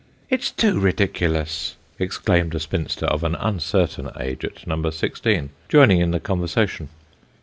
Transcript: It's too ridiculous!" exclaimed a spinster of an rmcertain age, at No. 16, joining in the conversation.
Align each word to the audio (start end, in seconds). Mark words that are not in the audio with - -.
It's 0.31 0.49
too 0.49 0.79
ridiculous!" 0.79 1.75
exclaimed 1.99 2.55
a 2.55 2.59
spinster 2.59 3.05
of 3.05 3.23
an 3.23 3.35
rmcertain 3.35 4.19
age, 4.19 4.43
at 4.43 4.65
No. 4.65 4.89
16, 4.89 5.51
joining 5.69 6.01
in 6.01 6.09
the 6.09 6.19
conversation. 6.19 6.89